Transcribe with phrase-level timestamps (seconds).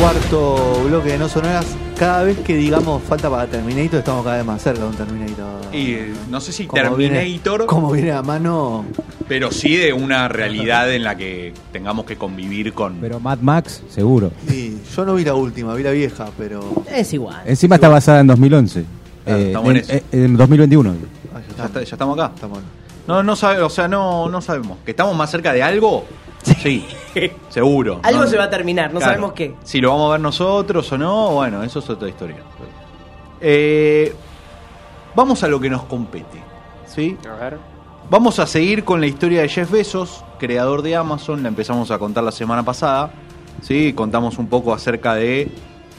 [0.00, 1.66] Cuarto bloque de No Sonoras.
[1.98, 5.74] Cada vez que digamos falta para Terminator, estamos cada vez más cerca de un Terminator.
[5.74, 8.84] Y eh, no sé si Como viene- Terminator, Como viene a mano.
[9.26, 12.96] pero sí de una realidad en la que tengamos que convivir con.
[13.00, 14.30] Pero Mad Max, seguro.
[14.46, 16.60] Sí, yo no vi la última, vi la vieja, pero.
[16.94, 17.40] Es igual.
[17.46, 18.84] Encima está basada en 2011.
[19.24, 19.92] Claro, Eh, estamos en en, eso.
[19.94, 20.94] eh, en 2021.
[21.34, 22.32] Ah, ya, está- ya estamos acá.
[22.34, 22.58] Estamos.
[23.08, 24.78] No, no sabe, o sea, no, no sabemos.
[24.84, 26.04] ¿Que estamos más cerca de algo?
[26.62, 26.86] Sí,
[27.48, 28.00] seguro.
[28.02, 29.12] Algo No- se va a terminar, no Claro.
[29.14, 29.54] sabemos qué.
[29.64, 32.36] Si lo vamos a ver nosotros o no, bueno, eso es otra historia.
[33.40, 34.14] Eh,
[35.14, 36.42] vamos a lo que nos compete.
[36.86, 37.16] ¿sí?
[37.30, 37.58] A ver.
[38.08, 41.42] Vamos a seguir con la historia de Jeff Bezos, creador de Amazon.
[41.42, 43.10] La empezamos a contar la semana pasada.
[43.62, 43.92] ¿sí?
[43.92, 45.50] Contamos un poco acerca de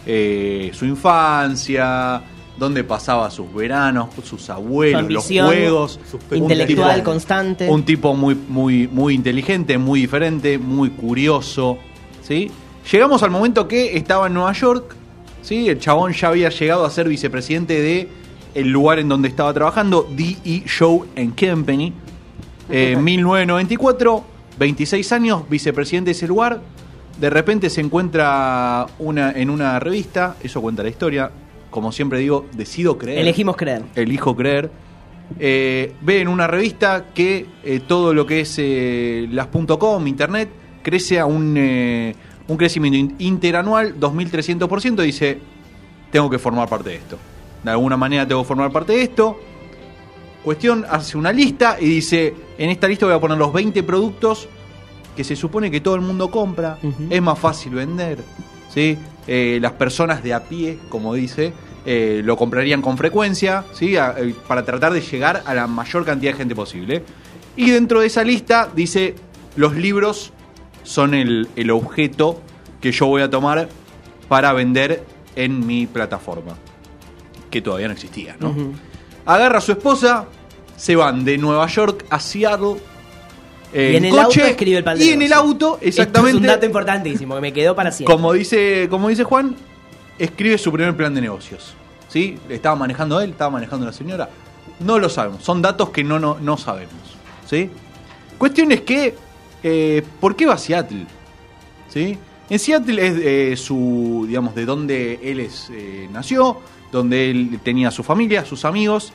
[0.05, 2.21] eh, su infancia,
[2.57, 5.99] dónde pasaba sus veranos, sus abuelos, Su los juegos.
[6.31, 7.69] intelectual Un tipo- constante.
[7.69, 11.77] Un tipo muy, muy, muy inteligente, muy diferente, muy curioso.
[12.21, 12.49] ¿sí?
[12.91, 14.95] Llegamos al momento que estaba en Nueva York.
[15.41, 15.69] ¿sí?
[15.69, 18.09] El chabón ya había llegado a ser vicepresidente de
[18.55, 20.63] el lugar en donde estaba trabajando, D.E.
[20.65, 21.93] Show and Company.
[22.69, 24.23] Eh, 1994,
[24.57, 26.59] 26 años, vicepresidente de ese lugar.
[27.19, 31.31] De repente se encuentra una, en una revista, eso cuenta la historia.
[31.69, 33.83] Como siempre digo, decido creer Elegimos creer.
[33.95, 34.71] elijo creer.
[35.39, 40.49] Eh, ve en una revista que eh, todo lo que es eh, las .com, internet,
[40.81, 42.15] crece a un, eh,
[42.47, 45.01] un crecimiento in- interanual 2.300%.
[45.03, 45.37] Dice,
[46.11, 47.17] tengo que formar parte de esto.
[47.63, 49.37] De alguna manera tengo que formar parte de esto.
[50.43, 54.47] Cuestión, hace una lista y dice, en esta lista voy a poner los 20 productos
[55.15, 56.77] que se supone que todo el mundo compra,
[57.09, 58.19] es más fácil vender,
[58.73, 58.97] ¿sí?
[59.27, 61.53] Eh, las personas de a pie, como dice,
[61.85, 63.97] eh, lo comprarían con frecuencia, ¿sí?
[63.97, 67.03] A- eh, para tratar de llegar a la mayor cantidad de gente posible.
[67.55, 69.15] Y dentro de esa lista dice,
[69.55, 70.31] los libros
[70.83, 72.41] son el, el objeto
[72.81, 73.67] que yo voy a tomar
[74.27, 75.03] para vender
[75.35, 76.55] en mi plataforma,
[77.49, 78.53] que todavía no existía, ¿no?
[79.25, 80.25] Agarra a su esposa,
[80.77, 82.75] se van de Nueva York a Seattle.
[83.73, 85.97] Eh, Y en el coche, auto escribe el de Y en el auto, Esto es
[85.99, 86.37] exactamente.
[86.37, 88.15] un dato importantísimo que me quedó para siempre.
[88.15, 89.55] Como dice, como dice Juan,
[90.17, 91.73] escribe su primer plan de negocios.
[92.07, 92.37] ¿Sí?
[92.49, 93.31] ¿Estaba manejando él?
[93.31, 94.29] ¿Estaba manejando la señora?
[94.79, 95.43] No lo sabemos.
[95.43, 96.93] Son datos que no, no, no sabemos.
[97.45, 97.69] ¿Sí?
[98.37, 99.15] Cuestión es que,
[99.63, 101.05] eh, ¿por qué va a Seattle?
[101.89, 102.17] ¿Sí?
[102.49, 106.59] En Seattle es eh, su, digamos, de donde él es, eh, nació,
[106.91, 109.11] donde él tenía su familia, sus amigos.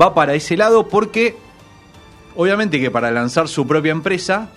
[0.00, 1.36] Va para ese lado porque,
[2.36, 4.48] obviamente que para lanzar su propia empresa,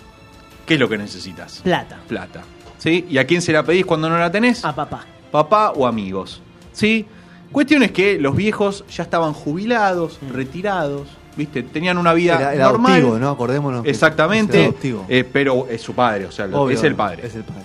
[0.65, 1.61] ¿qué es lo que necesitas?
[1.63, 1.97] Plata.
[2.07, 2.41] plata.
[2.77, 3.05] ¿Sí?
[3.09, 4.63] ¿Y a quién se la pedís cuando no la tenés?
[4.63, 5.05] A papá.
[5.31, 6.41] Papá o amigos.
[6.71, 7.05] ¿Sí?
[7.51, 11.63] Cuestión es que los viejos ya estaban jubilados, retirados, ¿viste?
[11.63, 12.91] Tenían una vida Era, era normal.
[12.93, 13.29] adoptivo, ¿no?
[13.29, 13.85] Acordémonos.
[13.85, 14.73] Exactamente.
[15.09, 17.25] eh, pero es su padre, o sea, Obvio, es el padre.
[17.25, 17.63] Es el padre.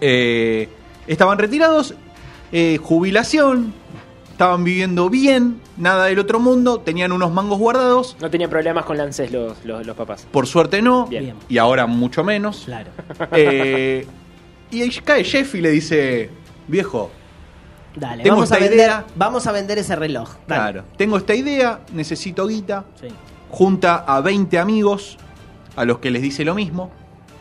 [0.00, 0.68] Eh,
[1.06, 1.94] estaban retirados,
[2.52, 3.74] eh, jubilación,
[4.30, 8.16] estaban viviendo bien, nada del otro mundo, tenían unos mangos guardados.
[8.20, 10.26] No tenían problemas con Lancés los, los, los papás.
[10.30, 11.34] Por suerte no, Bien.
[11.48, 12.62] Y ahora mucho menos.
[12.64, 12.90] Claro.
[13.32, 14.06] Eh,
[14.70, 16.30] y ahí cae Jeff y le dice,
[16.66, 17.10] viejo,
[17.94, 19.04] Dale, Tengo vamos a, esta vender, idea.
[19.14, 20.28] vamos a vender ese reloj.
[20.46, 20.60] Dale.
[20.72, 23.08] claro, tengo esta idea, necesito guita, Sí.
[23.50, 25.16] junta a 20 amigos
[25.76, 26.90] a los que les dice lo mismo.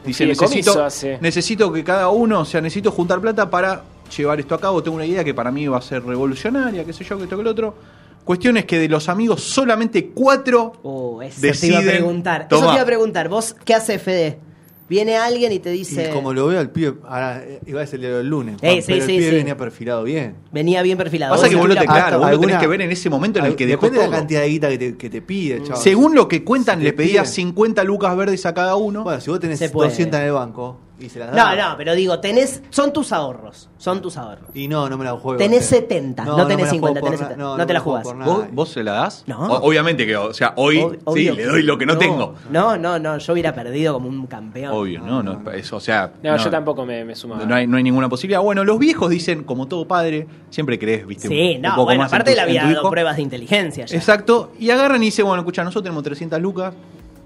[0.05, 0.87] Dice, necesito,
[1.19, 3.81] necesito que cada uno, o sea, necesito juntar plata para
[4.15, 4.81] llevar esto a cabo.
[4.83, 7.35] Tengo una idea que para mí va a ser revolucionaria, qué sé yo, que esto
[7.35, 7.75] que el otro.
[8.25, 12.47] Cuestión es que de los amigos solamente cuatro Oh, eso te iba a preguntar.
[12.51, 13.29] Eso te iba a preguntar.
[13.29, 14.39] ¿Vos qué haces, Fede?
[14.87, 16.09] Viene alguien y te dice.
[16.09, 18.57] Y como lo veo al pibe, ahora eh, iba a ser el lunes.
[18.61, 19.35] Eh, Juan, sí, pero sí, el pibe sí.
[19.37, 20.35] venía perfilado bien.
[20.51, 21.33] Venía bien perfilado.
[21.33, 23.39] Pasa que vos lo te, claro, vos lo tenés alguna- que ver en ese momento
[23.39, 25.81] en el que Depende de la cantidad de guita que te, que te pide, chaval.
[25.81, 27.33] Según lo que cuentan, Si le te pedía piden.
[27.33, 29.03] 50 lucas verdes a cada uno.
[29.03, 29.89] Bueno, si vos tenés Se puede.
[29.89, 31.57] 200 en el banco y se las No, das.
[31.57, 32.61] no, pero digo, tenés.
[32.69, 33.69] Son tus ahorros.
[33.77, 34.49] Son tus ahorros.
[34.53, 35.37] Y no, no me la juego.
[35.37, 37.43] Tenés Te- 70, no tenés me la 50, juego tenés por 70.
[37.51, 38.03] na- No te la jugás.
[38.25, 39.23] ¿Vos, vos se la das?
[39.27, 39.39] No.
[39.39, 41.99] O- obviamente que, o sea, hoy Ob- sí, le doy lo que no, no.
[41.99, 42.35] tengo.
[42.49, 43.17] No, no, no.
[43.17, 44.71] Yo hubiera perdido como un campeón.
[44.73, 47.43] Obvio, no, no, es- o sea, No, yo tampoco me, me sumaba.
[47.45, 48.41] No hay, no hay ninguna posibilidad.
[48.41, 51.83] Bueno, los viejos dicen, como todo padre, siempre crees, viste, Sí, un, un no, poco
[51.85, 53.97] bueno, más aparte le había dado pruebas de inteligencia ya.
[53.97, 56.73] Exacto, y agarran y dicen, bueno, escucha, nosotros tenemos 300 lucas,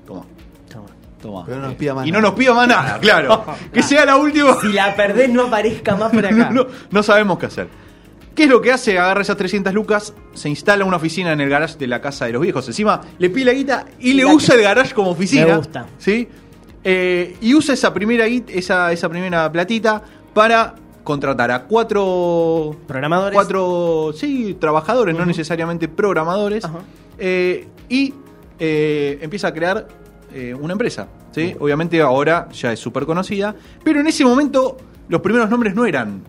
[0.08, 0.24] toma,
[1.22, 1.40] Toma.
[1.40, 1.46] Toma.
[1.46, 3.46] Pero no nos pida más y no nos pida más nada, claro.
[3.74, 4.60] que sea la última.
[4.62, 6.50] Si la perdés, no aparezca más por acá.
[6.52, 7.68] no, no sabemos qué hacer.
[8.36, 8.98] ¿Qué es lo que hace?
[8.98, 12.32] Agarra esas 300 lucas, se instala una oficina en el garage de la casa de
[12.32, 12.66] los viejos.
[12.68, 15.46] Encima le pide la guita y le usa el garage como oficina.
[15.46, 15.88] Me gusta.
[15.98, 16.28] ¿sí?
[16.84, 20.02] Eh, y usa esa primera, esa, esa primera platita
[20.34, 23.34] para contratar a cuatro Programadores.
[23.34, 26.64] cuatro sí trabajadores no necesariamente programadores
[27.18, 28.14] eh, y
[28.60, 29.88] eh, empieza a crear
[30.34, 31.56] eh, una empresa ¿sí?
[31.60, 34.78] obviamente ahora ya es súper conocida pero en ese momento
[35.08, 36.22] los primeros nombres no eran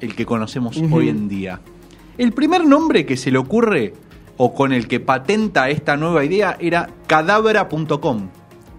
[0.00, 1.60] el que conocemos hoy en día
[2.16, 3.94] el primer nombre que se le ocurre
[4.36, 8.28] o con el que patenta esta nueva idea era cadabra.com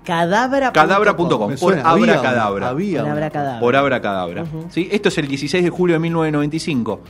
[0.09, 0.71] Cadabra.
[0.71, 3.15] Cadabra.com Me por había uno, abracadabra había uno.
[3.15, 3.59] Cadabra.
[3.59, 4.43] por abracadabra.
[4.43, 4.65] Ujú.
[4.69, 4.89] ¿Sí?
[4.91, 7.01] Esto es el 16 de julio de 1995.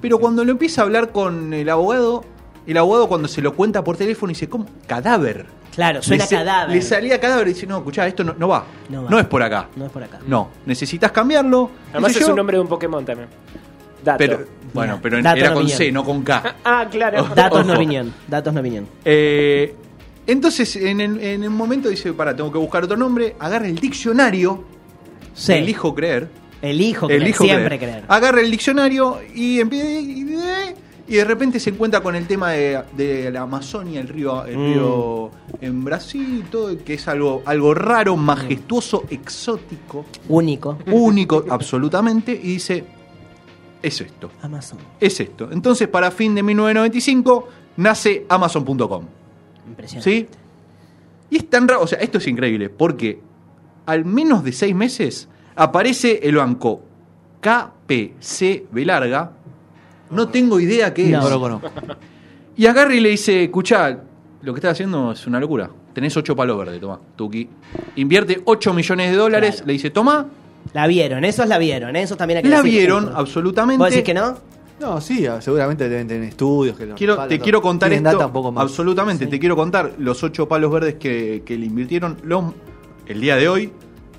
[0.00, 2.24] Pero cuando lo empieza a hablar con el abogado,
[2.66, 4.64] el abogado cuando se lo cuenta por teléfono dice, ¿cómo?
[4.86, 5.44] Cadáver.
[5.76, 6.74] Claro, suena le, cadáver.
[6.76, 8.64] Le salía cadáver y dice, no, escuchá, esto no, no va.
[8.88, 9.68] No es por acá.
[9.76, 10.18] No es por acá.
[10.26, 11.70] No, necesitas cambiarlo.
[11.92, 12.30] Además es yo.
[12.30, 13.28] un nombre de un Pokémon también.
[14.02, 14.18] Dato.
[14.18, 15.78] Pero, bueno, pero dato era no con opinión.
[15.78, 16.56] C, no con K.
[16.64, 17.24] Ah, claro.
[17.34, 18.12] Datos no opinión.
[18.26, 18.88] Datos no opinión.
[19.04, 19.74] Eh,
[20.26, 23.78] entonces, en el, en el momento dice, para, tengo que buscar otro nombre, agarra el
[23.78, 24.64] diccionario,
[25.34, 25.52] Sí.
[25.52, 26.28] elijo creer,
[26.62, 27.22] Elijo creer.
[27.22, 27.92] Elijo Siempre creer.
[27.92, 28.04] creer.
[28.08, 30.24] Agarra el diccionario y empieza y, y
[31.14, 34.72] de repente se encuentra con el tema de, de la Amazonia, el río, el Mm.
[34.72, 35.30] río
[35.60, 40.78] en Brasil, todo que es algo, algo raro, majestuoso, exótico, Único.
[40.90, 42.84] único absolutamente, y dice,
[43.82, 44.78] es esto, Amazon.
[44.98, 45.48] es esto.
[45.52, 49.04] Entonces, para fin de 1995, nace Amazon.com.
[49.68, 50.10] Impresionante.
[50.10, 50.26] ¿Sí?
[51.30, 53.20] Y es tan raro, o sea, esto es increíble, porque
[53.86, 56.82] al menos de seis meses aparece el banco
[57.40, 59.32] KPCB larga.
[60.10, 61.18] No tengo idea qué No.
[61.18, 61.24] es.
[61.24, 61.70] No lo conozco.
[62.56, 63.98] Y agarra y le dice, escuchá,
[64.42, 65.68] lo que estás haciendo es una locura.
[65.92, 67.48] Tenés ocho palos verdes, toma, Tuki.
[67.96, 69.66] Invierte 8 millones de dólares, Claro.
[69.66, 70.26] le dice, toma.
[70.72, 72.72] La vieron, esos la vieron, esos también hay que La decir.
[72.72, 73.78] vieron, absolutamente.
[73.78, 74.36] ¿Vos decís que no?
[74.80, 76.76] No, sí, ah, seguramente deben tener estudios.
[76.76, 77.42] Que Quiero, respaldan, te todo.
[77.44, 78.18] quiero contar Tienen esto.
[78.18, 78.62] data un poco más.
[78.62, 79.30] Absolutamente, Sí.
[79.30, 82.18] te quiero contar los ocho palos verdes que, que le invirtieron.
[82.24, 82.52] Lo-
[83.06, 83.72] el día de hoy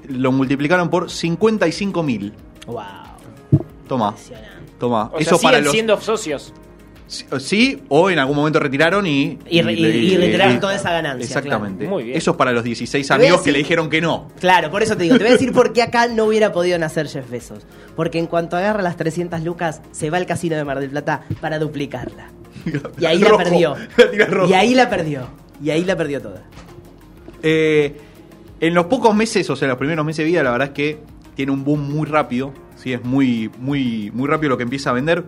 [0.10, 2.34] lo multiplicaron por 55 mil.
[2.66, 2.82] Wow.
[3.88, 4.57] Toma, Impresionante.
[4.80, 5.12] Toma.
[5.14, 5.74] O Eso sea, para siguen los.
[5.74, 6.54] siendo socios.
[7.08, 9.40] Sí, Sí, o en algún momento retiraron y.
[9.50, 11.80] Y re- y- y retiraron toda esa ganancia, Exactamente.
[11.86, 11.94] claro.
[11.96, 12.18] Muy bien.
[12.18, 14.28] Eso es para los 16 Te voy a amigos que le dijeron que no.
[14.42, 16.78] Claro, por eso te digo, te voy a decir por qué acá no hubiera podido
[16.78, 17.60] nacer Jeff Bezos.
[17.96, 21.24] Porque en cuanto agarra las 300 lucas, se va al casino de Mar del Plata
[21.40, 22.30] para duplicarla.
[23.00, 23.76] Y ahí la perdió.
[23.98, 24.46] La.
[24.50, 25.28] Y ahí la perdió.
[25.64, 26.44] Y ahí la perdió toda.
[27.42, 27.96] Eh,
[28.60, 31.00] en los pocos meses, o sea, los primeros meses de vida, la verdad es que
[31.36, 32.52] tiene un boom muy rápido.
[32.78, 32.94] ¿Sí?
[32.94, 35.26] Es muy, muy, muy rápido lo que empieza a vender.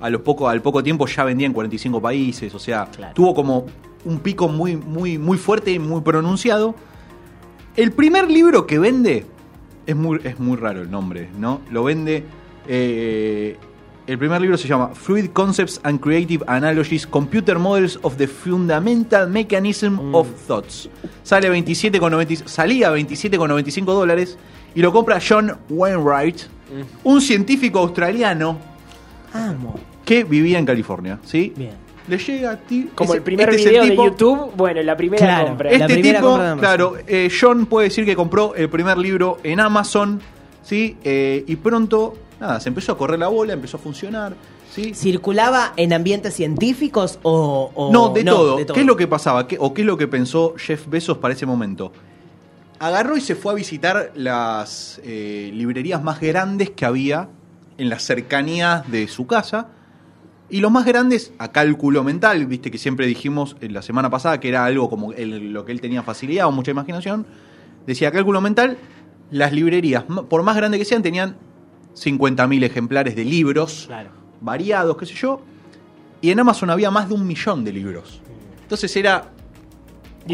[0.00, 2.54] A los poco, al poco tiempo ya vendía en 45 países.
[2.54, 3.14] O sea, Claro.
[3.14, 3.66] tuvo como
[4.04, 6.74] un pico muy, muy, muy fuerte y muy pronunciado.
[7.76, 9.26] El primer libro que vende
[9.86, 11.60] es muy, es muy raro el nombre, ¿no?
[11.70, 12.24] Lo vende.
[12.70, 13.56] eh,
[14.06, 19.28] el primer libro se llama Fluid Concepts and Creative Analogies Computer Models of the Fundamental
[19.28, 20.14] Mechanism Mm.
[20.14, 20.88] of Thoughts.
[21.24, 24.38] Sale 27,90 salía 27,95 dólares
[24.74, 26.36] y lo compra John Wainwright.
[27.04, 28.58] Un científico australiano
[29.32, 29.78] Amo.
[30.04, 31.52] que vivía en California, ¿sí?
[31.56, 31.72] Bien.
[32.08, 32.88] Le llega a ti.
[32.94, 35.48] Como ese- el primer este video de YouTube, bueno, la primera Claro.
[35.48, 35.70] compra.
[35.70, 39.36] La este primera tipo, compra claro, eh, John puede decir que compró el primer libro
[39.42, 40.20] en Amazon,
[40.62, 40.96] ¿sí?
[41.04, 44.34] Eh, y pronto, nada, se empezó a correr la bola, empezó a funcionar,
[44.74, 44.94] ¿sí?
[44.94, 47.70] ¿Circulaba en ambientes científicos o.?
[47.74, 48.56] o- no, de, todo.
[48.56, 49.46] de ¿Qué es lo que pasaba?
[49.46, 51.92] ¿Qué- ¿O qué es lo que pensó Jeff Bezos para ese momento?
[52.80, 57.28] Agarró y se fue a visitar las eh, librerías más grandes que había
[57.76, 59.68] en las cercanías de su casa.
[60.50, 64.38] Y los más grandes, a cálculo mental, viste que siempre dijimos en la semana pasada
[64.40, 67.26] que era algo como el- lo que él tenía facilidad o mucha imaginación.
[67.86, 68.78] Decía cálculo mental,
[69.30, 71.36] las librerías, por más grandes que sean, tenían
[71.94, 74.10] 50.000 ejemplares de libros Claro.
[74.40, 75.40] variados, qué sé yo.
[76.20, 78.20] Y en Amazon había más de un millón de libros.
[78.62, 79.30] Entonces era.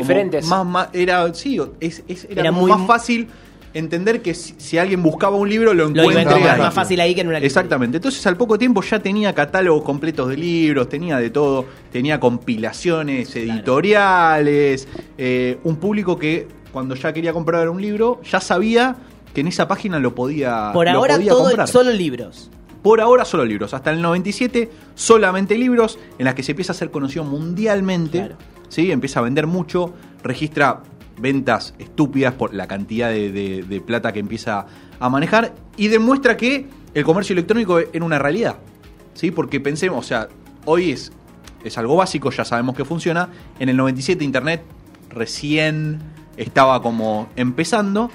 [0.02, 0.46] Diferentes.
[0.46, 3.28] Más, más- era, sí, es, es- era, Era como muy- más fácil
[3.72, 6.60] entender que si, si alguien buscaba un libro lo Lo encuentra ahí.
[6.60, 7.38] más fácil ahí que en una.
[7.38, 7.96] Exactamente.
[7.96, 13.34] Entonces al poco tiempo ya tenía catálogos completos de libros, tenía de todo, tenía compilaciones
[13.34, 14.86] editoriales,
[15.18, 18.96] eh, un público que cuando ya quería comprar un libro ya sabía
[19.32, 21.68] que en esa página lo podía Por lo ahora podía todo comprar.
[21.68, 22.50] solo libros.
[22.82, 23.72] Por ahora solo libros.
[23.74, 28.18] Hasta el 97 solamente libros en las que se empieza a ser conocido mundialmente.
[28.18, 28.36] Claro.
[28.68, 28.90] ¿Sí?
[28.90, 29.94] Empieza a vender mucho.
[30.22, 30.82] Registra
[31.18, 34.66] ventas estúpidas por la cantidad de, plata que empieza
[34.98, 35.54] a manejar.
[35.76, 38.56] Y demuestra que el comercio electrónico era una realidad.
[39.14, 39.30] ¿sí?
[39.30, 40.28] Porque pensemos, o sea,
[40.64, 41.12] hoy es,
[41.64, 43.28] es algo básico, ya sabemos que funciona.
[43.58, 44.62] En el 97 Internet
[45.10, 46.00] recién
[46.36, 48.10] estaba como empezando.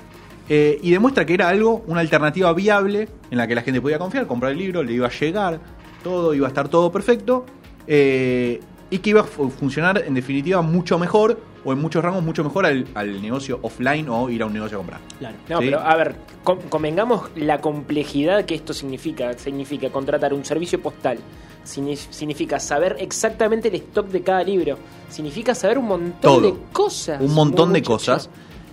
[0.50, 4.00] eh, y demuestra que era algo, una alternativa viable en la que la gente podía
[4.00, 5.60] confiar, comprar el libro, le iba a llegar,
[6.04, 7.46] todo, iba a estar todo perfecto.
[7.88, 12.24] eh, y que iba a fu- funcionar en definitiva mucho mejor, o en muchos rangos
[12.24, 15.02] mucho mejor al, al negocio offline o ir a un negocio a comprar.
[15.20, 15.36] Claro.
[15.50, 15.66] No, Sí.
[15.66, 19.34] pero a ver, con- convengamos la complejidad que esto significa.
[19.38, 21.20] Significa contratar un servicio postal.
[21.66, 24.78] Signi- Significa saber exactamente el stock de cada libro.
[25.10, 26.42] Significa saber un montón Todo.
[26.42, 27.22] de cosas.
[27.22, 28.30] un montón de cosas.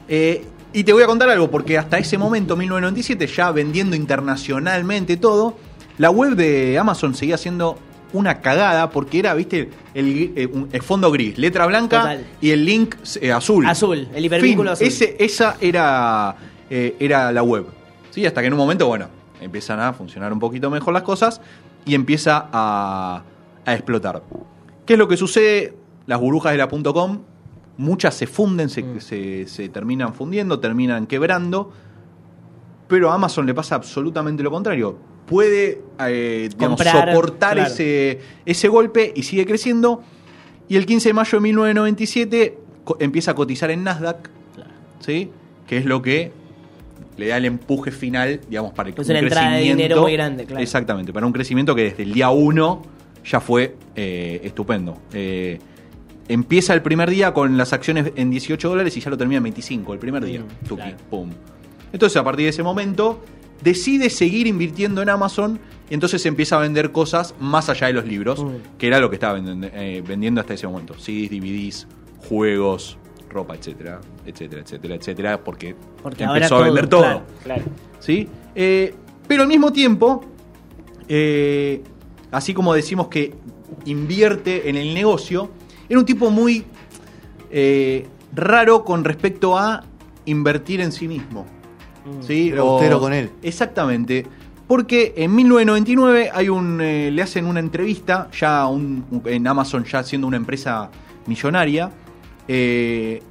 [0.08, 5.16] Eh, y te voy a contar algo, porque hasta ese momento, 1997, ya vendiendo internacionalmente
[5.16, 5.56] todo,
[5.98, 7.78] la web de Amazon seguía siendo
[8.16, 12.26] una cagada porque era, viste, el, eh, el fondo gris, letra blanca Total.
[12.40, 13.66] y el link eh, azul.
[13.66, 14.86] Azul, el hipervínculo azul.
[14.86, 16.36] Ese- esa era,
[16.70, 17.66] eh, era la web.
[18.10, 18.24] ¿Sí?
[18.26, 19.08] Hasta que en un momento, bueno,
[19.40, 21.40] empiezan a funcionar un poquito mejor las cosas
[21.84, 23.22] y empieza a,
[23.64, 24.22] a explotar.
[24.86, 25.76] ¿Qué es lo que sucede?
[26.06, 27.20] Las burbujas de la .com,
[27.76, 29.00] muchas se funden, se, Mm.
[29.00, 31.72] se- se terminan fundiendo, terminan quebrando,
[32.88, 34.96] pero a Amazon le pasa absolutamente lo contrario.
[35.26, 37.70] Puede eh, digamos, Comprar, soportar claro.
[37.72, 40.02] ese, ese golpe y sigue creciendo.
[40.68, 44.30] Y el 15 de mayo de 1997 co- empieza a cotizar en Nasdaq,
[45.00, 45.30] ¿sí?
[45.66, 46.30] que es lo que
[47.16, 50.44] le da el empuje final, digamos, para que Es una entrada de dinero muy grande,
[50.44, 50.62] claro.
[50.62, 52.82] Exactamente, para un crecimiento que desde el día 1
[53.24, 54.98] ya fue eh, estupendo.
[55.12, 55.58] Eh,
[56.28, 59.44] empieza el primer día con las acciones en 18 dólares y ya lo termina en
[59.44, 60.40] 25, el primer día.
[60.40, 60.96] Mm, Tuki, claro.
[61.10, 61.30] pum.
[61.92, 63.22] Entonces, a partir de ese momento,
[63.62, 65.58] decide seguir invirtiendo en Amazon
[65.90, 68.48] y entonces empieza a vender cosas más allá de los libros, Mm.
[68.78, 70.94] que era lo que estaba vendiendo, eh, vendiendo hasta ese momento.
[70.94, 71.86] CDs, DVDs,
[72.28, 72.98] juegos,
[73.30, 77.10] ropa, etcétera, etcétera, etcétera, etcétera, porque, Porque empezó a vender todo, todo.
[77.10, 77.24] claro.
[77.44, 77.62] Claro.
[78.00, 78.28] ¿sí?
[78.54, 78.94] Eh,
[79.28, 80.24] pero al mismo tiempo,
[81.08, 81.82] eh,
[82.30, 83.34] así como decimos que
[83.84, 85.50] invierte en el negocio,
[85.88, 86.64] era un tipo muy
[87.50, 89.84] eh, raro con respecto a
[90.24, 91.46] invertir en sí mismo.
[92.20, 92.50] ¿Sí?
[92.50, 93.30] Era O- austero con él.
[93.42, 94.26] Exactamente.
[94.66, 100.02] Porque en 1999 hay un, eh, le hacen una entrevista, ya un- en Amazon ya
[100.02, 100.90] siendo una empresa
[101.26, 101.90] millonaria,
[102.48, 103.22] eh,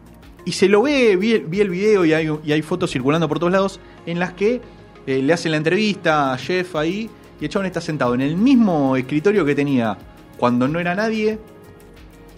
[0.46, 3.40] y se lo ve, vi, vi el video y hay, y hay fotos circulando por
[3.40, 4.62] todos lados, en las que
[5.08, 8.36] eh, le hacen la entrevista a Jeff ahí, y el chabón está sentado en el
[8.38, 9.98] mismo escritorio que tenía
[10.38, 11.38] cuando no era nadie,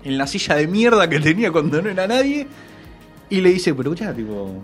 [0.04, 2.48] en la silla de mierda que tenía cuando no era nadie,
[3.30, 4.62] y le dice, pero ya, tipo,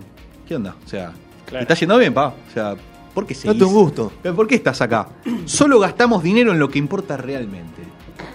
[0.48, 0.74] ¿qué onda?
[0.84, 1.12] O sea,
[1.54, 1.66] Claro.
[1.66, 2.28] ¿te está yendo bien, pa?
[2.28, 2.74] O sea,
[3.14, 3.58] ¿por qué seguís?
[3.58, 4.12] Date un gusto.
[4.22, 5.08] ¿Pero ¿Por qué estás acá?
[5.46, 7.82] Solo gastamos dinero en lo que importa realmente.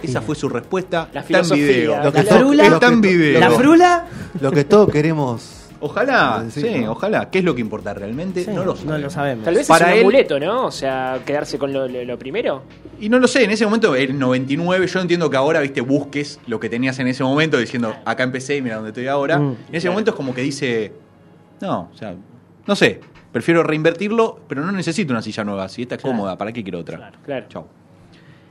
[0.02, 1.08] Esa fue su respuesta.
[1.12, 1.96] La está en video.
[1.98, 2.66] Lo La que frula.
[2.66, 3.40] Está en video.
[3.40, 4.06] La frula.
[4.40, 5.56] Lo que todos queremos.
[5.82, 6.92] Ojalá, Sí, sí, ¿no?
[6.92, 7.30] ojalá.
[7.30, 8.44] ¿Qué es lo que importa realmente?
[8.44, 8.84] Sí, no lo sabemos.
[8.84, 9.44] No lo sabemos.
[9.46, 10.66] Tal vez Para es un él- amuleto, ¿no?
[10.66, 12.62] O sea, quedarse con lo, lo- lo primero.
[13.00, 16.38] Y no lo sé, en ese momento, el 99, yo entiendo que ahora, viste, busques
[16.46, 19.38] lo que tenías en ese momento diciendo, acá empecé y mira dónde estoy ahora.
[19.38, 19.92] Mm, en ese claro.
[19.92, 20.92] momento es como que dice,
[21.62, 22.14] no, o sea,
[22.66, 23.00] no sé,
[23.32, 26.16] prefiero reinvertirlo, pero no necesito una silla nueva, si esta es Claro.
[26.16, 26.96] cómoda, ¿para qué quiero otra?
[26.98, 27.18] Claro.
[27.24, 27.46] Claro.
[27.48, 27.66] Chau.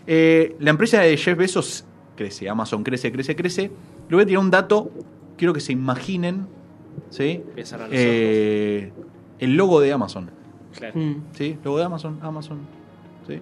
[0.08, 3.72] Eh, la empresa de Jeff Bezos crece, Amazon crece, crece, crece.
[4.10, 4.92] Le voy a tirar un dato,
[5.38, 6.48] quiero que se imaginen,
[7.10, 7.44] ¿sí?
[7.92, 8.92] Eh,
[9.40, 10.30] el logo de Amazon.
[10.76, 11.00] Claro.
[11.00, 11.16] Mm.
[11.34, 11.58] ¿sí?
[11.64, 12.60] Logo de Amazon, Amazon.
[13.28, 13.40] ¿sí?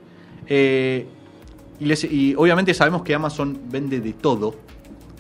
[0.48, 1.06] Eh,
[1.79, 4.56] y, les- y obviamente sabemos que Amazon vende de todo.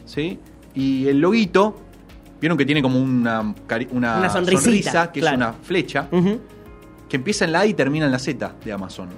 [0.05, 0.39] ¿sí?
[0.73, 1.79] Y el loguito,
[2.39, 3.41] vieron que tiene como una,
[3.91, 5.35] una, Una sonrisa, que claro.
[5.35, 6.07] es una flecha,
[7.09, 9.09] que empieza en la A y termina en la Z de Amazon.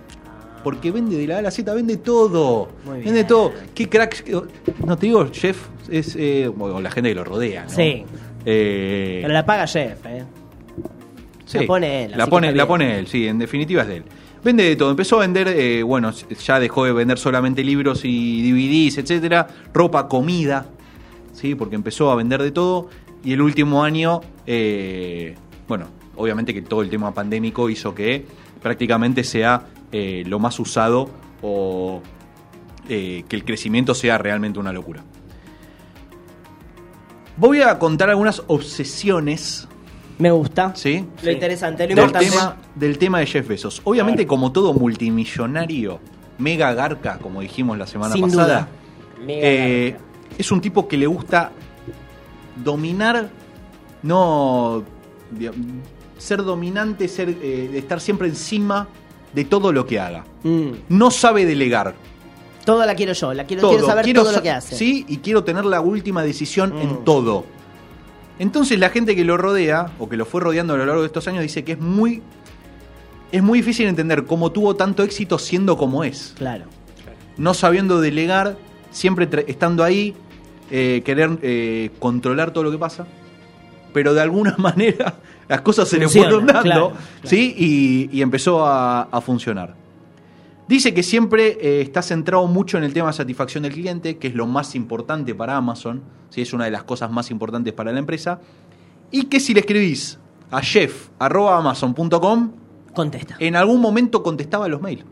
[0.63, 2.69] Porque vende de la A a la Z, vende todo.
[2.85, 3.05] Muy bien.
[3.05, 3.53] Vende todo.
[3.73, 4.23] Qué cracks.
[4.85, 6.15] No te digo, Jeff es.
[6.19, 7.69] eh, o la gente que lo rodea, ¿no?
[7.69, 8.03] Sí.
[8.45, 10.23] Eh, Pero la paga Jeff, ¿eh?
[11.45, 14.03] Sí, La pone él, La pone, la pone él, sí, en definitiva es de él.
[14.43, 14.91] Vende de todo.
[14.91, 20.07] Empezó a vender, eh, bueno, ya dejó de vender solamente libros y DVDs, etcétera, ropa,
[20.07, 20.67] comida,
[21.33, 22.89] sí, porque empezó a vender de todo.
[23.23, 25.35] Y el último año, eh,
[25.67, 28.25] bueno, obviamente que todo el tema pandémico hizo que
[28.61, 31.09] prácticamente sea eh, lo más usado
[31.41, 32.01] o
[32.87, 35.03] eh, que el crecimiento sea realmente una locura.
[37.37, 39.67] Voy a contar algunas obsesiones,
[40.17, 40.75] Me gusta.
[40.75, 41.05] ¿sí?
[41.23, 42.29] Lo interesante, lo del importante.
[42.29, 43.81] tema, del tema de Jeff Bezos.
[43.85, 45.99] Obviamente, como todo multimillonario,
[46.37, 48.67] mega garca, como dijimos la semana Sin pasada,
[49.25, 50.05] Mega eh, garca.
[50.37, 51.51] es un tipo que le gusta
[52.63, 53.29] dominar,
[54.03, 54.83] no
[55.31, 55.61] digamos,
[56.17, 58.87] ser dominante, ser, eh, estar siempre encima
[59.33, 60.25] de todo lo que haga.
[60.43, 60.69] Mm.
[60.89, 61.93] No sabe delegar.
[62.65, 63.71] Todo la quiero yo, la quiero, todo.
[63.71, 64.75] quiero saber Quiero todo sa- lo que hace.
[64.75, 66.79] Sí, y quiero tener la última decisión Mm.
[66.81, 67.45] en todo.
[68.37, 71.07] Entonces la gente que lo rodea, o que lo fue rodeando a lo largo de
[71.07, 72.21] estos años, dice que es muy.
[73.31, 76.33] Es muy difícil entender cómo tuvo tanto éxito siendo como es.
[76.37, 76.65] Claro.
[77.37, 78.57] No sabiendo delegar,
[78.91, 80.15] siempre estando ahí,
[80.71, 83.05] eh, querer eh, controlar todo lo que pasa.
[83.93, 85.15] pero de alguna manera
[85.47, 87.55] las cosas se le fueron dando, claro, ¿sí?
[87.57, 89.73] Y, y empezó a, a funcionar.
[90.67, 94.27] Dice que siempre eh, está centrado mucho en el tema de satisfacción del cliente, que
[94.27, 96.41] es lo más importante para Amazon, ¿sí?
[96.43, 98.39] es una de las cosas más importantes para la empresa,
[99.09, 100.19] y que si le escribís
[100.51, 102.51] a chef.amazon.com,
[102.93, 103.35] Contesta.
[103.39, 105.03] en algún momento contestaba los mails.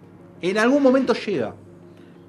[0.42, 1.56] En algún momento llega.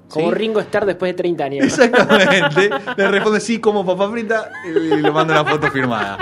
[0.09, 0.35] Como ¿sí?
[0.35, 1.65] Ringo Starr después de 30 años.
[1.65, 2.69] Exactamente.
[2.97, 6.17] Le responde sí como papá frita y le manda una foto firmada.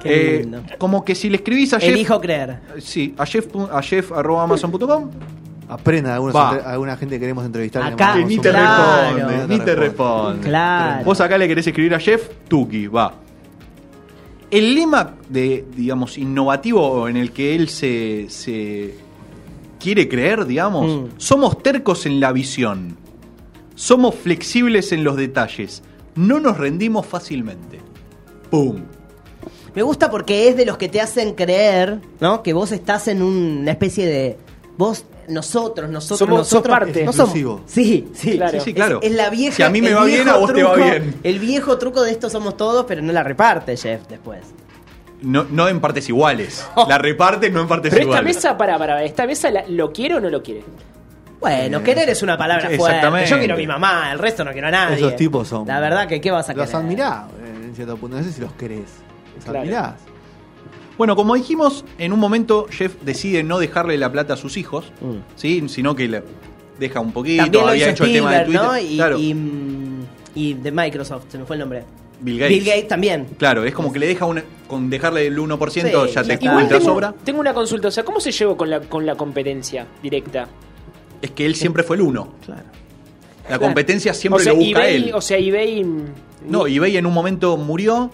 [0.00, 0.62] Qué Eh, lindo.
[0.78, 1.90] como que si le escribís a Jeff.
[1.94, 2.58] Elijo creer.
[2.78, 5.10] Sí, a Jeff, a jeff.amazon.com
[5.68, 6.50] Aprendan algunos Va.
[6.52, 7.82] entre- alguna gente que queremos entrevistar.
[7.82, 8.50] Acá, mandamos ni te.
[8.50, 9.16] Claro.
[9.26, 10.48] responde, ni te responde.
[10.48, 11.04] Claro.
[11.04, 13.14] Vos acá le querés escribir a Jeff, Tuki, va.
[14.50, 18.94] El lema de, digamos, innovativo en el que él se, se
[19.80, 21.04] quiere creer, digamos, Mm.
[21.16, 22.98] somos tercos en la visión,
[23.74, 25.82] somos flexibles en los detalles,
[26.14, 27.80] no nos rendimos fácilmente.
[28.50, 28.82] ¡Pum!
[29.74, 32.42] Me gusta porque es de los que te hacen creer, ¿no?
[32.42, 34.36] Que vos estás en una especie de.
[34.76, 36.78] Vos, nosotros, nosotros, Somos- sos nosotros.
[36.78, 37.04] parte.
[37.04, 37.62] No somos- Exclusivo.
[37.66, 38.32] Sí, sí.
[38.36, 38.58] Claro.
[38.58, 38.98] Sí, sí, claro.
[39.02, 39.56] Es, es la vieja.
[39.56, 41.14] Si a mí me va bien, a vos te va truco- bien.
[41.22, 44.40] El viejo truco de esto somos todos, pero no la reparte, Jeff, después.
[45.22, 46.66] No, no en partes iguales.
[46.88, 48.36] La reparte, no en partes Pero esta iguales.
[48.36, 50.64] mesa, para, para, ¿esta mesa la- lo quiere o no lo quiere?
[51.42, 53.26] Bueno, Eh, querer es una palabra fuerte.
[53.26, 54.96] Yo quiero a mi mamá, el resto no quiero a nadie.
[54.96, 55.66] Esos tipos son.
[55.66, 56.82] La verdad que, ¿qué vas a Los querer?
[56.82, 58.16] admirás, eh, en cierto punto.
[58.16, 58.86] No sé si los querés.
[59.34, 59.58] Los Claro.
[59.60, 59.94] admirás.
[60.96, 64.92] Bueno, como dijimos, en un momento Jeff decide no dejarle la plata a sus hijos,
[65.00, 65.16] Mm.
[65.36, 65.64] ¿sí?
[65.68, 66.22] sino que le
[66.78, 68.62] deja un poquito, También había hecho el tema de Twitter.
[68.62, 68.78] ¿no?
[68.78, 71.84] Y, claro, y, mm, y de Microsoft, se me fue el nombre.
[72.20, 72.56] Bill Gates.
[72.56, 73.26] Bill Gates también.
[73.36, 76.48] Claro, es como que le deja una, con dejarle el 1% Sí, ya ya te
[76.48, 77.12] cuenta sobra.
[77.24, 80.46] tengo una consulta, o sea, ¿cómo se llevó con la, con la competencia directa?
[81.22, 82.32] Es que él siempre fue el uno.
[82.44, 82.62] Claro.
[83.48, 85.10] La competencia siempre o sea, lo busca eBay, él.
[85.14, 85.84] O sea, eBay...
[86.48, 88.10] No, eBay en un momento murió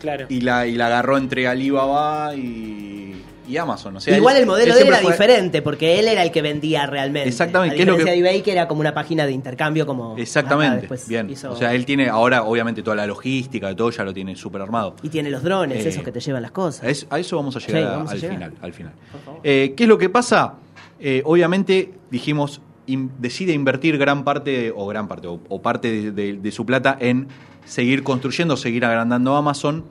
[0.00, 0.26] Claro.
[0.28, 3.96] y la, y la agarró entre Alibaba y, y Amazon.
[3.96, 6.30] O sea, Igual él- el modelo de él era fue- diferente, porque él era el
[6.30, 7.28] que vendía realmente.
[7.28, 9.32] Exactamente, A que es lo diferencia que- de eBay, que era como una página de
[9.32, 10.16] intercambio como...
[10.16, 11.28] Exactamente, después bien.
[11.30, 14.62] hizo- O sea, él tiene ahora, obviamente, toda la logística, todo ya lo tiene súper
[14.62, 14.94] armado.
[15.02, 16.84] Y tiene los drones, Eh, esos que te llevan las cosas.
[16.84, 18.34] A eso, a eso vamos a llegar Sí, a- vamos a al llegar.
[18.36, 18.52] final.
[18.62, 18.92] Al final.
[19.12, 19.40] Por favor.
[19.42, 20.54] Eh, ¿Qué es lo que pasa?
[21.00, 26.12] Eh, obviamente, dijimos, in- decide invertir gran parte, o gran parte, o, o parte de,
[26.12, 27.28] de- de su plata en
[27.64, 29.84] seguir construyendo, seguir agrandando Amazon.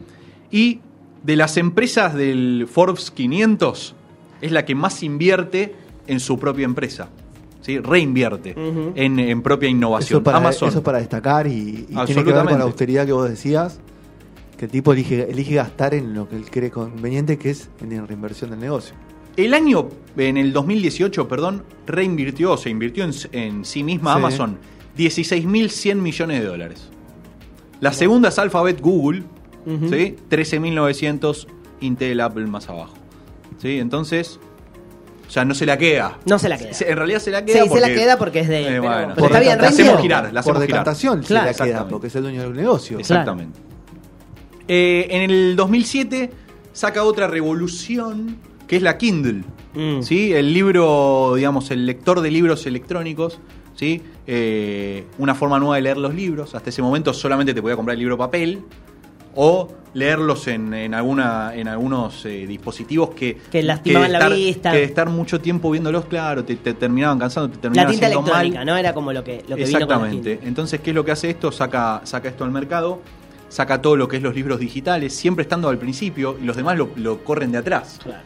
[0.52, 0.80] Y
[1.24, 3.96] de las empresas del Forbes 500,
[4.42, 5.76] es la que más invierte
[6.08, 7.10] en su propia empresa.
[7.62, 7.80] ¿sí?
[7.80, 8.54] Reinvierte
[8.96, 10.08] en, en propia innovación.
[10.10, 10.70] Eso es, para, Amazon.
[10.70, 13.80] eso es para destacar y, y tiene que ver con la austeridad que vos decías.
[14.58, 17.96] Que el tipo elige, elige gastar en lo que él cree conveniente, que es en
[17.96, 18.96] la reinversión del negocio.
[19.38, 24.18] El año, en el 2018, perdón, reinvirtió, se invirtió en, en sí misma Sí.
[24.18, 24.58] Amazon
[24.98, 26.90] 16.100 millones de dólares.
[27.80, 29.24] La segunda es Alphabet Google,
[29.66, 29.90] Ujú.
[29.90, 30.16] ¿sí?
[30.30, 31.48] 13.900
[31.82, 32.96] Intel Apple más abajo.
[33.62, 33.78] ¿Sí?
[33.78, 34.40] Entonces,
[35.28, 36.18] o sea, no se la queda.
[36.26, 36.74] No se la queda.
[36.74, 37.82] Se- En realidad se la Sí, queda se porque...
[37.82, 38.66] la queda porque es de él.
[38.66, 39.14] Eh, pero, bueno.
[39.14, 40.68] pero está bien, la hacemos girar, la Por hacemos girar.
[40.68, 41.46] decantación se Claro.
[41.58, 42.98] la queda, porque es el dueño del negocio.
[42.98, 43.60] Exactamente.
[44.68, 46.32] Eh, en el 2007
[46.74, 49.44] saca otra revolución que es la Kindle.
[49.74, 50.02] Mm.
[50.02, 50.34] ¿sí?
[50.34, 53.40] El libro, digamos, el lector de libros electrónicos.
[53.76, 54.02] ¿sí?
[54.26, 56.54] Eh, una forma nueva de leer los libros.
[56.56, 58.62] Hasta ese momento solamente te podía comprar el libro papel
[59.36, 64.72] o leerlos en, en alguna, en algunos eh, dispositivos que, Que lastimaban la vista.
[64.72, 68.06] Que de estar mucho tiempo viéndolos, claro, te, te terminaban cansando, te La terminaban tinta
[68.08, 68.42] haciendo mal.
[68.42, 68.78] electrónica, ¿no?
[68.78, 70.32] Era como lo que, lo que vino con la Exactamente.
[70.38, 70.48] tinta.
[70.48, 71.52] Entonces, ¿qué es lo que hace esto?
[71.52, 73.02] Saca, saca esto al mercado,
[73.50, 76.76] saca todo lo que es los libros digitales, siempre estando al principio, y los demás
[76.78, 78.00] lo, lo corren de atrás.
[78.04, 78.24] Claro.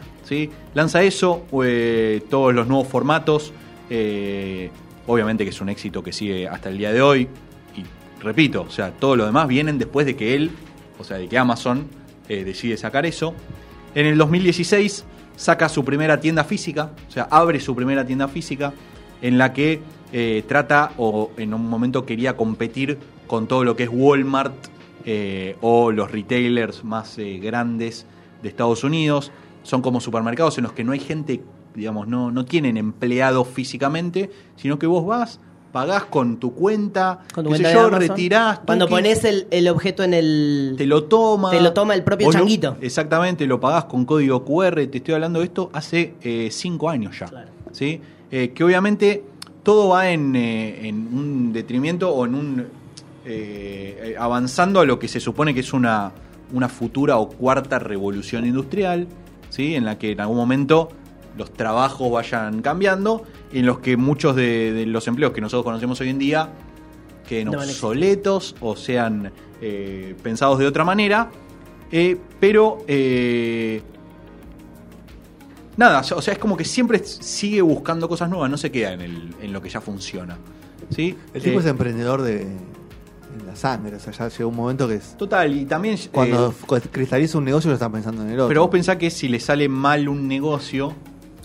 [0.73, 3.51] Lanza eso, eh, todos los nuevos formatos,
[3.89, 4.69] eh,
[5.05, 7.27] obviamente que es un éxito que sigue hasta el día de hoy,
[7.75, 7.83] y
[8.23, 10.51] repito, o sea, todo lo demás vienen después de que él,
[10.97, 11.85] o sea, de que Amazon
[12.29, 13.33] eh, decide sacar eso.
[13.93, 15.03] En el 2016
[15.35, 18.73] saca su primera tienda física, o sea, abre su primera tienda física
[19.21, 19.81] en la que
[20.45, 24.53] trata o en un momento quería competir con todo lo que es Walmart
[25.61, 28.05] o los retailers más grandes
[28.41, 29.31] de Estados Unidos.
[29.63, 31.41] Son como supermercados en los que no hay gente,
[31.75, 35.39] digamos, no, no tienen empleados físicamente, sino que vos vas,
[35.71, 37.99] pagás con tu cuenta, Con tu qué cuenta yo, Amazon.
[38.07, 38.59] retirás.
[38.65, 40.75] Cuando pones el, el objeto en el.
[40.77, 41.51] te lo toma.
[41.51, 42.77] Te lo toma el propio lo- changuito.
[42.81, 44.75] exactamente, lo pagás con código QR.
[44.87, 47.27] Te estoy hablando de esto hace eh, cinco años ya.
[47.27, 47.49] Claro.
[47.71, 48.01] ¿sí?
[48.31, 49.23] Eh, que obviamente
[49.63, 52.59] todo va en, eh, en un detrimento o en un.
[53.25, 56.11] eh, eh, avanzando a lo que se supone que es una,
[56.51, 59.07] una futura o cuarta revolución industrial,
[59.51, 59.75] ¿sí?
[59.75, 60.89] en la que en algún momento
[61.37, 65.63] los trabajos vayan cambiando y en los que muchos de, de los empleos que nosotros
[65.63, 66.49] conocemos hoy en día
[67.29, 71.29] queden No obsoletos o sean eh, pensados de otra manera
[71.93, 73.81] Eh, pero, eh,
[75.77, 79.01] nada, o sea, es como que siempre sigue buscando cosas nuevas, no se queda en,
[79.01, 80.37] el- en lo que ya funciona.
[80.89, 81.15] ¿sí?
[81.33, 82.47] El tipo Eh, es emprendedor de
[83.39, 85.97] en la sangre, o sea, ya llegó un momento que es Total, y también...
[86.11, 88.47] cuando eh, cristaliza un negocio lo están pensando en el otro.
[88.47, 90.93] pero vos pensás que si le sale mal un negocio,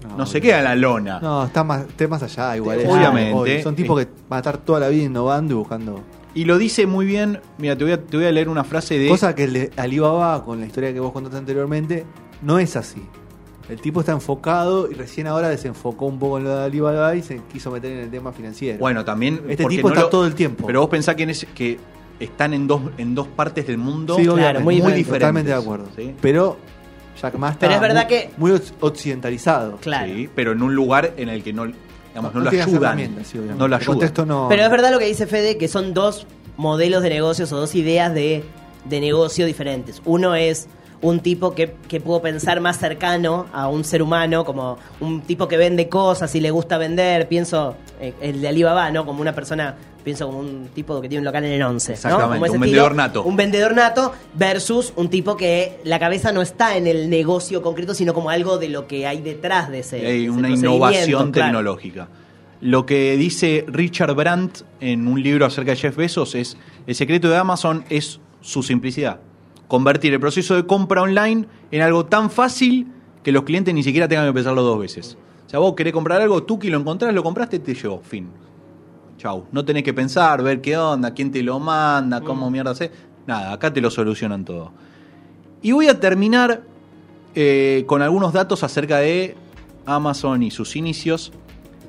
[0.08, 1.20] no, No, se queda en la lona.
[1.20, 2.80] No, está más, está más allá, igual.
[2.80, 2.88] es.
[2.88, 3.34] Obviamente.
[3.34, 3.62] Obvio.
[3.62, 6.00] Son tipos que van a estar toda la vida innovando y buscando.
[6.34, 8.98] Y lo dice muy bien, mira, te voy a, te voy a leer una frase
[8.98, 9.08] de...
[9.08, 12.04] Cosa que el de Alibaba, con la historia que vos contaste anteriormente,
[12.42, 13.02] no es así.
[13.68, 17.22] El tipo está enfocado y recién ahora desenfocó un poco en lo de Alibaba y
[17.22, 18.78] se quiso meter en el tema financiero.
[18.78, 19.42] Bueno, también...
[19.48, 20.66] Este tipo no está lo- todo el tiempo.
[20.66, 21.78] Pero vos pensás que, en ese- que
[22.20, 24.96] están en dos, en dos partes del mundo sí, obviamente, muy muy, diferente.
[24.98, 25.18] diferentes.
[25.20, 25.86] Totalmente de acuerdo.
[25.96, 26.14] ¿sí?
[26.20, 26.56] Pero
[27.20, 29.76] Jack Ma está Pero es verdad muy, que- muy oc- occidentalizado.
[29.78, 30.12] Claro.
[30.12, 32.68] Sí, pero en un lugar en el que no, digamos, no, No lo ayudan.
[32.68, 33.24] sí, obviamente.
[33.58, 33.86] no lo ayudan.
[33.94, 34.46] contexto no.
[34.48, 36.26] Pero es verdad lo que dice Fede, que son dos
[36.56, 38.44] modelos de negocios o dos ideas de,
[38.84, 40.00] de negocio diferentes.
[40.04, 40.68] Uno es
[41.02, 45.48] un tipo que, que puedo pensar más cercano a un ser humano, como un tipo
[45.48, 47.28] que vende cosas y le gusta vender.
[47.28, 49.04] Pienso, eh, el de Alibaba, ¿no?
[49.04, 51.92] Como una persona, pienso como un tipo que tiene un local en el 11.
[51.92, 51.94] ¿no?
[51.94, 53.22] Exactamente, Como ese un estilo, vendedor nato.
[53.24, 57.94] Un vendedor nato versus un tipo que la cabeza no está en el negocio concreto,
[57.94, 60.06] sino como algo de lo que hay detrás de ese.
[60.06, 61.48] Hay una innovación claro.
[61.48, 62.08] tecnológica.
[62.60, 66.56] Lo que dice Richard Brandt en un libro acerca de Jeff Bezos es
[66.86, 69.20] el secreto de Amazon es su simplicidad.
[69.68, 72.86] Convertir el proceso de compra online en algo tan fácil
[73.22, 75.18] que los clientes ni siquiera tengan que pensarlo dos veces.
[75.46, 78.28] O sea, vos querés comprar algo, tú que lo encontrás, lo compraste, te llegó, fin.
[79.18, 79.46] Chau.
[79.50, 82.90] No tenés que pensar, ver qué onda, quién te lo manda, cómo mierda hace.
[83.26, 84.72] Nada, acá te lo solucionan todo.
[85.62, 86.62] Y voy a terminar
[87.34, 89.36] eh, con algunos datos acerca de
[89.86, 91.32] Amazon y sus inicios.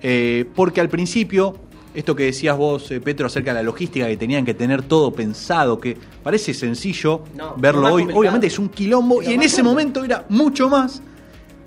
[0.02, 1.56] eh, porque al principio,
[1.98, 5.12] esto que decías vos, eh, Petro, acerca de la logística, que tenían que tener todo
[5.12, 7.92] pensado, que parece sencillo No, verlo hoy.
[8.04, 8.20] complicado.
[8.20, 9.64] Obviamente es un quilombo, y en ese complicado.
[9.66, 11.02] momento era mucho más.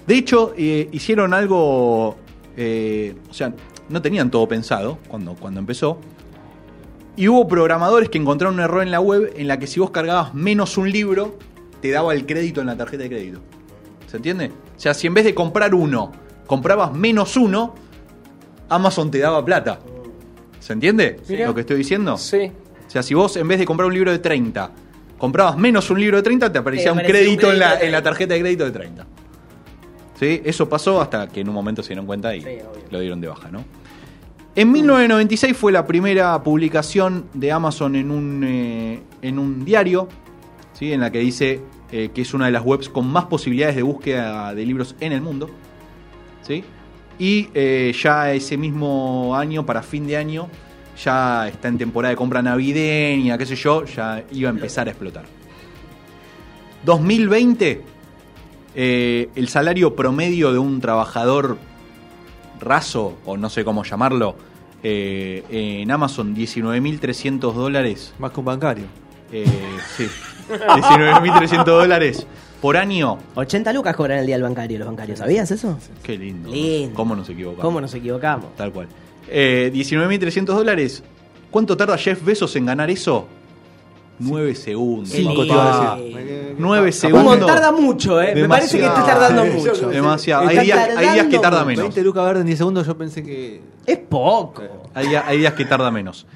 [0.07, 2.17] De hecho, eh, hicieron algo.
[2.57, 3.53] eh, o sea,
[3.89, 5.99] no tenían todo pensado cuando, cuando empezó.
[7.17, 9.91] Y hubo programadores que encontraron un error en la web en la que si vos
[9.91, 11.37] cargabas menos un libro,
[11.83, 13.41] te daba el crédito en la tarjeta de crédito.
[14.07, 14.53] ¿Se entiende?
[14.77, 16.13] O sea, si en vez de comprar uno,
[16.47, 17.75] comprabas menos uno,
[18.69, 19.81] Amazon te daba plata.
[20.61, 21.47] ¿Se entiende Mirá.
[21.47, 22.17] lo que estoy diciendo?
[22.17, 22.53] Sí.
[22.87, 24.71] O sea, si vos en vez de comprar un libro de 30,
[25.19, 27.99] comprabas menos un libro de 30, te aparecía Te un crédito, en, la, en la
[27.99, 28.03] 30.
[28.03, 29.07] tarjeta de crédito de 30.
[30.19, 30.43] ¿Sí?
[30.45, 32.49] Eso pasó hasta que en un momento se dieron cuenta y Sí,
[32.91, 33.65] lo dieron de baja, ¿no?
[34.55, 40.09] En 1996 fue la primera publicación de Amazon en un, eh, en un diario,
[40.73, 40.93] ¿sí?
[40.93, 41.61] en la que dice
[41.93, 45.13] eh, que es una de las webs con más posibilidades de búsqueda de libros en
[45.13, 45.49] el mundo.
[46.43, 46.65] ¿sí?
[47.21, 50.49] Y eh, ya ese mismo año, para fin de año,
[51.05, 54.93] ya está en temporada de compra navideña, qué sé yo, ya iba a empezar a
[54.93, 55.27] explotar.
[56.83, 57.85] 2020,
[58.75, 61.59] eh, el salario promedio de un trabajador
[62.59, 64.37] raso, o no sé cómo llamarlo,
[64.83, 68.15] eh, en Amazon, 19.300 dólares.
[68.19, 68.87] Más que un bancario.
[69.31, 69.45] Eh,
[69.95, 70.09] sí,
[70.49, 72.27] 19.300 dólares
[72.61, 73.19] por año.
[73.35, 75.19] 80 lucas cobran el día del bancario, los bancarios.
[75.19, 75.79] ¿Sabías eso?
[76.03, 76.49] Qué lindo.
[76.49, 76.55] ¿no?
[76.55, 76.95] Lindo.
[76.95, 77.63] ¿Cómo nos equivocamos?
[77.65, 78.55] ¿Cómo nos equivocamos?
[78.57, 78.89] Tal cual.
[79.29, 81.03] Eh, 19.300 dólares.
[81.51, 83.27] ¿Cuánto tarda Jeff Bezos en ganar eso?
[84.19, 85.09] 9 segundos.
[85.09, 85.55] Cinco te lindo.
[85.55, 86.55] iba a decir.
[86.59, 87.47] 9 Hugo, segundos.
[87.47, 88.35] tarda mucho, ¿eh?
[88.35, 89.89] Me parece que estás tardando Sí, mucho.
[89.89, 90.47] Demasiado.
[90.47, 91.83] Hay días, hay días que tarda menos.
[91.85, 93.63] 20 lucas verde en 10 segundos, yo pensé que.
[93.87, 94.63] Es poco.
[94.95, 96.27] Hay, día- hay días que tarda menos.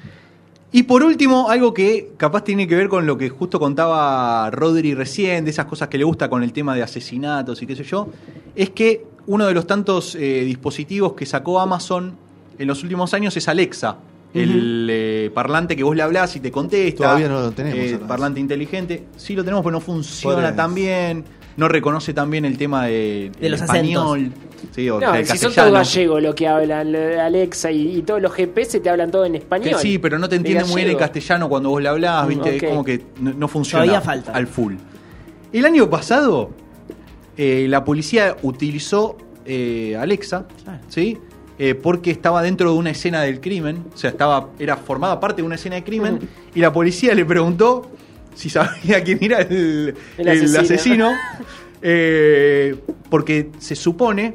[0.71, 4.93] Y por último, algo que capaz tiene que ver con lo que justo contaba Rodri
[4.93, 7.83] recién, de esas cosas que le gusta con el tema de asesinatos y qué sé
[7.83, 8.09] yo,
[8.55, 12.15] es que uno de los tantos eh, dispositivos que sacó Amazon
[12.57, 13.97] en los últimos años es Alexa.
[14.33, 17.05] El eh, parlante que vos le hablás y te contesta.
[17.05, 19.05] Todavía no lo tenemos, eh, parlante inteligente.
[19.15, 21.23] Sí lo tenemos, pero no funciona tan bien.
[21.57, 24.31] No reconoce tan bien el tema de, De el los español.
[24.73, 28.21] Sí, o No, el si son todos gallegos lo que hablan, Alexa y, y todos
[28.21, 29.75] los GPS te hablan todo en Que español.
[29.79, 30.99] sí, pero no te entiende De muy bien el gallego.
[31.13, 32.49] castellano cuando vos le hablás, ¿viste?
[32.57, 32.63] ok.
[32.63, 34.31] Es como que no, no funciona Todavía falta.
[34.33, 34.73] al full.
[35.53, 36.49] El año pasado,
[37.37, 40.45] eh, la policía utilizó eh, Alexa,
[40.89, 41.17] ¿sí?
[41.57, 45.41] Eh, porque estaba dentro de una escena del crimen, o sea, estaba, era formada parte
[45.41, 46.19] de una escena de crimen,
[46.53, 47.89] y la policía le preguntó
[48.35, 50.59] si sabía quién era el, El el asesino.
[50.61, 51.11] asesino,
[51.81, 52.75] eh,
[53.09, 54.33] porque se supone,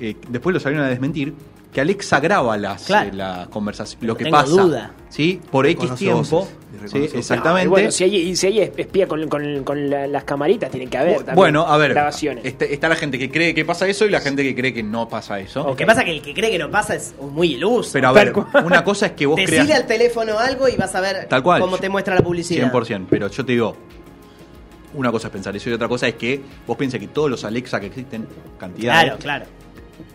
[0.00, 1.34] eh, después lo salieron a desmentir,
[1.72, 3.10] que Alexa graba las, Claro.
[3.10, 4.50] eh, las conversaciones, No lo que tengo pasa.
[4.62, 4.92] duda.
[5.08, 5.40] ¿sí?
[5.50, 6.22] Por X tiempo.
[6.22, 6.54] voces
[6.92, 7.04] y.
[7.18, 7.64] Exactamente.
[7.66, 10.86] Y bueno, si hay, y si hay espía con, con- con la- las camaritas, tiene
[10.88, 12.44] que haber también Bueno, a ver, grabaciones.
[12.44, 14.82] este- está la gente que cree que pasa eso y la gente que cree que
[14.82, 15.64] no pasa eso.
[15.64, 17.90] Lo que pasa es que el que cree que no pasa es muy iluso.
[17.92, 18.32] Pero a ver,
[18.64, 21.42] una cosa es que vos Decile creas al teléfono algo y vas a ver Tal
[21.42, 21.60] cual.
[21.60, 22.70] cómo te muestra la publicidad.
[22.70, 23.76] 100%, pero yo te digo,
[24.96, 27.42] Una cosa es pensar eso y otra cosa es que vos pienses que todos los
[27.44, 28.92] Alexa que existen, cantidad.
[29.02, 29.44] Claro, claro.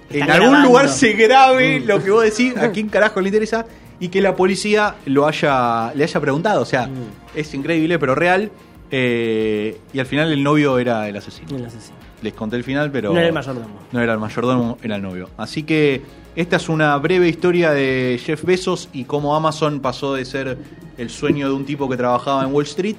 [0.09, 0.69] En Están algún grabando.
[0.69, 3.65] lugar se grabe lo que vos decís, a quién carajo le interesa,
[3.99, 6.61] y que la policía lo haya, le haya preguntado.
[6.61, 7.37] O sea, Mm.
[7.37, 8.51] es increíble, pero real.
[8.91, 11.55] eh, y al final el novio era el asesino.
[11.55, 11.95] El asesino.
[12.23, 13.13] Les conté el final, pero.
[13.13, 13.79] No era el mayordomo.
[13.91, 15.29] No era el mayordomo, era el novio.
[15.37, 16.01] Así que
[16.35, 20.57] esta es una breve historia de Jeff Bezos y cómo Amazon pasó de ser
[20.97, 22.95] el sueño de un tipo que trabajaba en Wall Street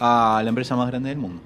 [0.00, 1.40] a la empresa más grande del mundo.